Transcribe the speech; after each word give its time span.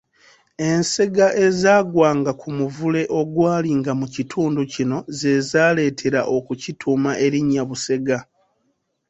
Ensega 0.69 1.27
ezaagwanga 1.45 2.31
ku 2.41 2.47
muvule 2.57 3.01
ogwalinga 3.19 3.91
mu 3.99 4.07
kitundu 4.15 4.61
kino 4.73 4.97
zeezaletera 5.17 6.21
okituuma 6.37 7.11
erinnya 7.25 7.63
Busega. 7.69 8.17